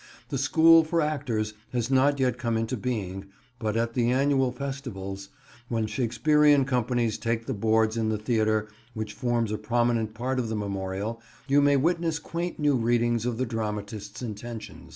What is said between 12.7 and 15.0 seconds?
readings of the dramatist's intentions.